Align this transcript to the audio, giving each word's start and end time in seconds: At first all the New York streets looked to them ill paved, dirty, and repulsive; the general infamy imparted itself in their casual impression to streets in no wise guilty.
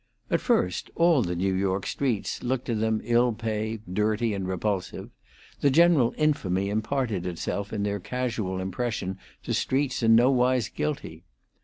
At 0.31 0.41
first 0.41 0.89
all 0.95 1.21
the 1.21 1.35
New 1.35 1.53
York 1.53 1.85
streets 1.85 2.41
looked 2.41 2.65
to 2.65 2.73
them 2.73 3.01
ill 3.03 3.33
paved, 3.33 3.93
dirty, 3.93 4.33
and 4.33 4.47
repulsive; 4.47 5.11
the 5.59 5.69
general 5.69 6.15
infamy 6.17 6.69
imparted 6.71 7.27
itself 7.27 7.71
in 7.71 7.83
their 7.83 7.99
casual 7.99 8.59
impression 8.59 9.19
to 9.43 9.53
streets 9.53 10.01
in 10.01 10.15
no 10.15 10.31
wise 10.31 10.69
guilty. 10.69 11.23